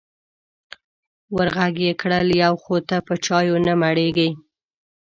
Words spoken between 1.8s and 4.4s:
یې کړل: یو خو ته په چایو نه مړېږې.